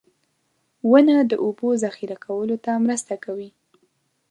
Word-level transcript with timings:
•ونه 0.89 1.15
د 1.31 1.33
اوبو 1.43 1.69
ذخېره 1.83 2.17
کولو 2.25 2.55
ته 2.65 2.71
مرسته 2.85 3.13
کوي. 3.25 3.49